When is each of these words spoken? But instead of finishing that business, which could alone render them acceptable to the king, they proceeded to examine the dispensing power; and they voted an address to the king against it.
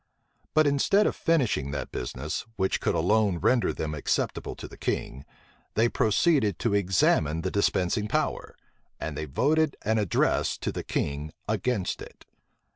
But 0.55 0.65
instead 0.65 1.05
of 1.05 1.15
finishing 1.15 1.69
that 1.69 1.91
business, 1.91 2.47
which 2.55 2.79
could 2.81 2.95
alone 2.95 3.37
render 3.37 3.71
them 3.71 3.93
acceptable 3.93 4.55
to 4.55 4.67
the 4.67 4.75
king, 4.75 5.25
they 5.75 5.87
proceeded 5.89 6.57
to 6.57 6.73
examine 6.73 7.41
the 7.41 7.51
dispensing 7.51 8.07
power; 8.07 8.55
and 8.99 9.15
they 9.15 9.25
voted 9.25 9.77
an 9.83 9.99
address 9.99 10.57
to 10.57 10.71
the 10.71 10.81
king 10.83 11.33
against 11.47 12.01
it. 12.01 12.25